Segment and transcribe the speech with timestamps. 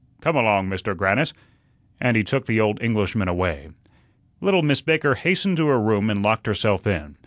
[0.19, 1.31] Come along, Mister Grannis,"
[1.99, 3.69] and he took the old Englishman away.
[4.39, 7.17] Little Miss Baker hastened to her room and locked herself in.